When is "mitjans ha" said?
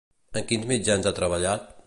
0.71-1.15